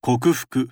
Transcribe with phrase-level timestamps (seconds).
[0.00, 0.70] 克服。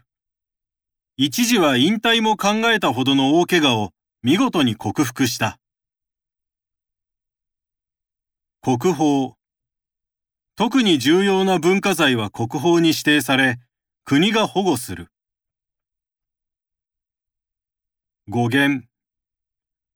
[1.16, 3.90] 一時は引退も考えたほどの大怪我を
[4.22, 5.58] 見事に克服した。
[8.62, 9.32] 国宝。
[10.54, 13.58] 特に重要な文化財は国宝に指定され、
[14.04, 15.08] 国が保護する。
[18.28, 18.86] 語源。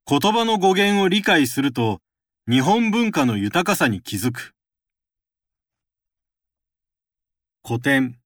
[0.06, 2.00] 言葉の語源を理解すると、
[2.48, 4.54] 日本文化の豊かさに気づく。
[7.64, 8.19] 古典。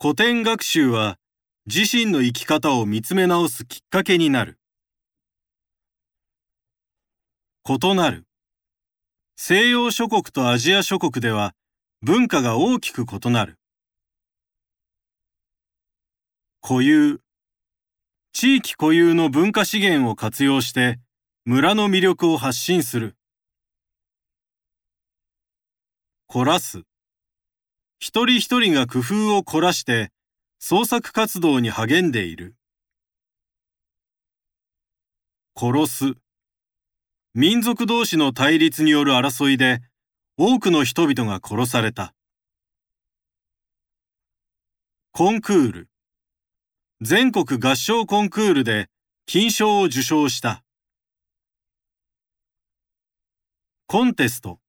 [0.00, 1.18] 古典学習は、
[1.66, 4.60] 自身の生き方を見つめ直すきっかけになる。
[7.68, 8.24] 異なる。
[9.34, 11.52] 西洋諸国とアジア諸国では
[12.00, 13.58] 文化が大きく異なる。
[16.62, 17.20] 固有。
[18.32, 21.00] 地域固有の文化資源を活用して
[21.44, 23.16] 村の魅力を発信する。
[26.28, 26.87] 凝らす。
[28.00, 30.12] 一人一人が工夫を凝らして
[30.60, 32.54] 創作活動に励んでいる。
[35.56, 36.14] 殺す。
[37.34, 39.80] 民族同士の対立による争いで
[40.36, 42.14] 多くの人々が殺された。
[45.10, 45.88] コンクール。
[47.00, 48.88] 全国合唱コンクールで
[49.26, 50.62] 金賞を受賞した。
[53.88, 54.60] コンテスト。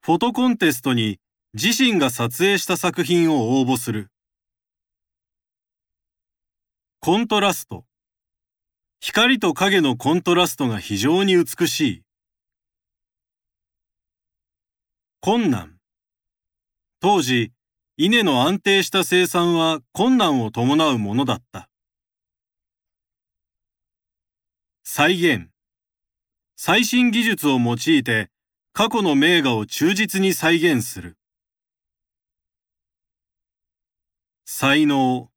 [0.00, 1.20] フォトコンテストに
[1.58, 4.10] 自身が撮影した作品を応募する。
[7.00, 7.86] コントラスト。
[9.00, 12.02] 光と影のコントラストが非常に美しい。
[15.22, 15.78] 困難。
[17.00, 17.52] 当時、
[17.96, 21.70] 稲の安定した生産は困難を伴うものだった。
[24.84, 25.48] 再現。
[26.58, 28.28] 最新技術を用いて
[28.74, 31.16] 過去の名画を忠実に再現する。
[34.48, 35.28] 才能。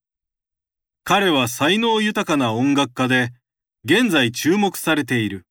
[1.03, 3.31] 彼は才能豊かな音楽家で、
[3.83, 5.47] 現在注目されている。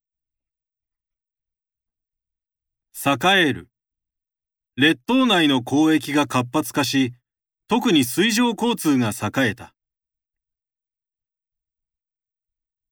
[3.04, 3.68] 栄える。
[4.76, 7.14] 列島内の交易が活発化し、
[7.66, 9.74] 特に水上交通が栄えた。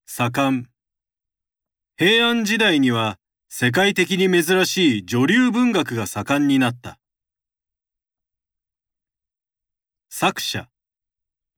[0.04, 0.66] 盛ん。
[1.96, 6.98] 平安時代には世界的に珍しい女流文学が盛んになった。
[10.18, 10.70] 作者。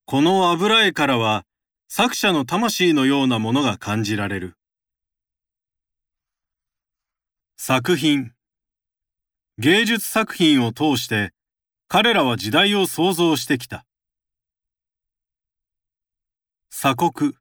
[0.04, 1.44] この油絵からは
[1.86, 4.56] 作者の魂のようなものが感じられる。
[7.56, 8.32] 作品
[9.58, 11.30] 芸術作品を通して
[11.86, 13.86] 彼らは時代を創造してきた。
[16.68, 17.34] 鎖国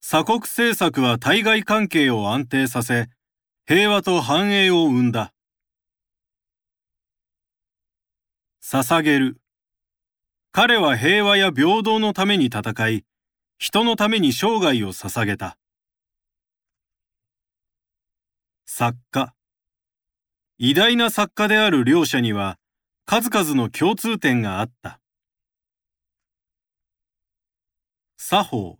[0.00, 3.10] 鎖国政策は対外関係を安定させ、
[3.68, 5.32] 平和と繁栄を生んだ。
[8.60, 9.36] 捧げる
[10.54, 13.06] 彼は平和や平等のために戦い、
[13.56, 15.56] 人のために生涯を捧げた。
[18.66, 19.32] 作家
[20.58, 22.58] 偉大な作家である両者には
[23.06, 25.00] 数々の共通点があった。
[28.18, 28.78] 作法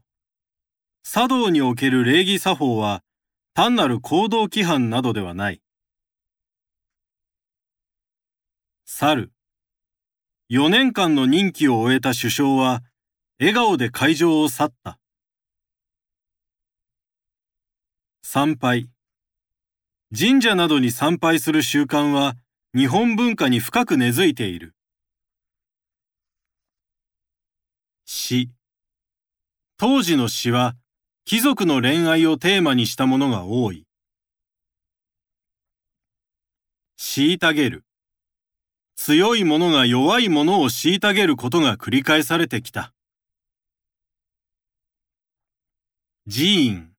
[1.02, 3.02] 茶道における礼儀作法は
[3.54, 5.62] 単なる行動規範などではない。
[8.84, 9.32] 猿
[10.52, 12.82] 4年間の任期を終えた首相は、
[13.38, 14.98] 笑顔で会場を去った。
[18.22, 18.90] 参拝。
[20.14, 22.34] 神社などに参拝する習慣は、
[22.76, 24.74] 日本文化に深く根付いている。
[28.04, 28.50] 詩。
[29.78, 30.74] 当時の詩は、
[31.24, 33.86] 貴族の恋愛をテーマにしたものが多い。
[36.98, 37.86] 虐げる。
[39.04, 42.92] 強い者が弱い者を虐げることが繰り返されてきた。
[46.30, 46.92] 寺院。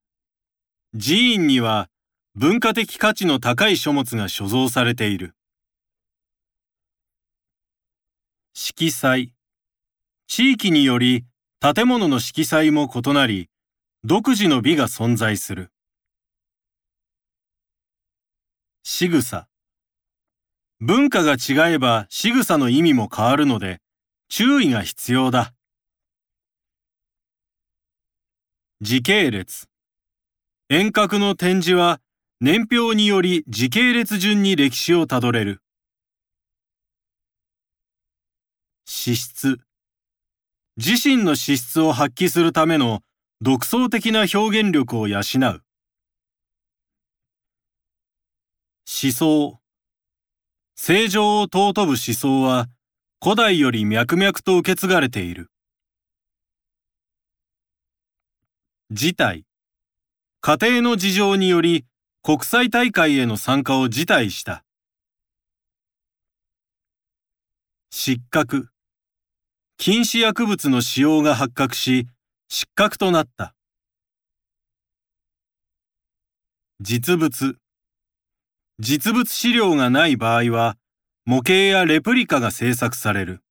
[0.91, 1.87] 寺院には
[2.35, 5.33] 文化的価値の高い書物が所蔵されている。
[8.53, 9.31] 色彩。
[10.27, 11.23] 地域により
[11.61, 13.49] 建物の色彩も異なり、
[14.03, 15.71] 独自の美が存在する。
[18.83, 19.47] 仕草。
[20.85, 23.79] 文化が違えば仕草の意味も変わるので、
[24.27, 25.53] 注意が必要だ。
[28.81, 29.69] 時系列。
[30.67, 32.01] 遠隔の展示は
[32.41, 35.61] 年表により時系列順に歴史をたどれる。
[38.83, 39.59] 資質。
[40.75, 42.99] 自身の資質を発揮するための
[43.39, 45.21] 独創的な表現力を養う。
[48.85, 49.62] 思想。
[50.85, 52.67] 正常を尊ぶ思想は
[53.23, 55.49] 古代より脈々と受け継がれている。
[58.91, 59.45] 事態。
[60.41, 61.85] 家庭の事情により
[62.21, 64.65] 国際大会への参加を辞退した。
[67.89, 68.67] 失格。
[69.77, 72.07] 禁止薬物の使用が発覚し、
[72.49, 73.55] 失格となった。
[76.81, 77.62] 実物。
[78.83, 80.77] 実物資料がない場合は、
[81.23, 83.41] 模型やレプリカが制作される。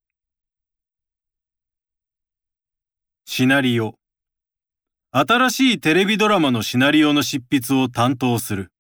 [3.25, 3.95] シナリオ。
[5.11, 8.73] 新しいテレビドラマのシナリオの執筆を担当する。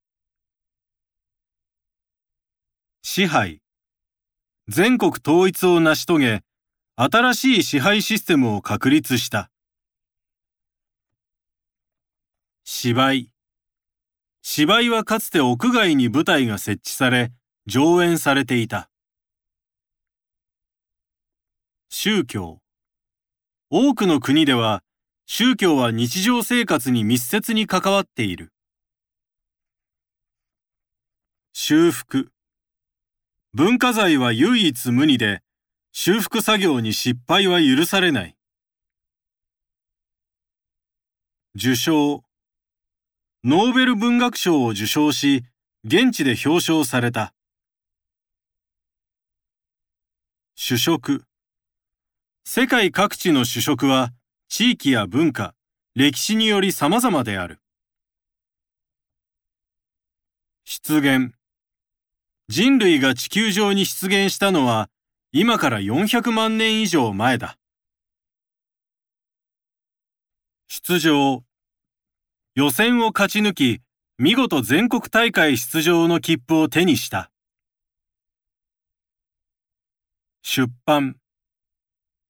[3.00, 3.62] 支配。
[4.68, 6.42] 全国統一を成し遂げ、
[6.96, 9.50] 新しい支配システムを確立した。
[12.64, 13.31] 芝居。
[14.44, 17.32] 芝居はかつて屋外に舞台が設置され、
[17.66, 18.90] 上演されていた。
[21.88, 22.58] 宗教。
[23.70, 24.82] 多くの国では、
[25.26, 28.52] 宗教は日常生活に密接に関わっている。
[31.52, 32.32] 修復。
[33.54, 35.42] 文化財は唯一無二で、
[35.92, 38.36] 修復作業に失敗は許されない。
[41.54, 42.24] 受賞。
[43.44, 45.44] ノーベル文学賞を受賞し、
[45.84, 47.34] 現地で表彰された。
[50.54, 51.24] 主食。
[52.44, 54.12] 世界各地の主食は、
[54.48, 55.56] 地域や文化、
[55.96, 57.58] 歴史により様々である。
[60.64, 61.34] 出現
[62.48, 64.88] 人類が地球上に出現したのは
[65.32, 67.58] 今から400万年以上前だ。
[70.68, 71.42] 出場
[72.54, 73.80] 予選を勝ち抜き、
[74.18, 77.30] 見事全国大会出場の切符を手にした。
[80.42, 81.16] 出版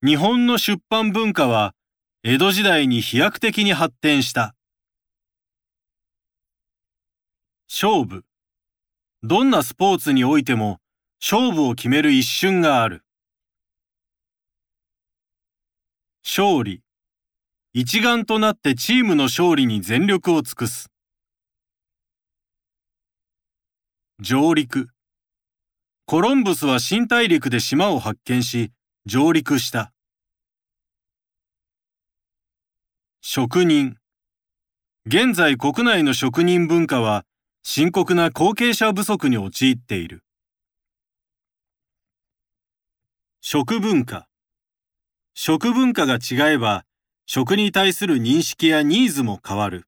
[0.00, 1.74] 日本の出版文化は
[2.22, 4.54] 江戸時代に飛躍的に発展した。
[7.68, 8.24] 勝負。
[9.24, 10.78] どんなスポーツにおいても
[11.20, 13.02] 勝負を決める一瞬がある。
[16.22, 16.80] 勝利。
[17.74, 20.90] 一丸となってチームの勝利に全力を尽くす。
[24.20, 24.90] 上陸。
[26.04, 28.72] コロンブスは新大陸で島を発見し、
[29.06, 29.90] 上陸した。
[33.22, 33.96] 職人。
[35.06, 37.24] 現在国内の職人文化は
[37.62, 40.22] 深刻な後継者不足に陥っている。
[43.40, 44.28] 食文化。
[45.32, 46.84] 食文化が違えば、
[47.34, 49.86] 食に対する認識やニーズも変わる。